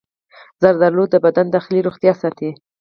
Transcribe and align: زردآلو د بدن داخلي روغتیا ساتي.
زردآلو 0.61 1.03
د 1.09 1.15
بدن 1.25 1.45
داخلي 1.55 1.79
روغتیا 1.87 2.13
ساتي. 2.21 2.49